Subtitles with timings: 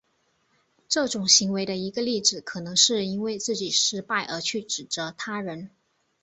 [0.87, 5.69] 这种行为的一个例子可能是因为自己失败而去指责他人。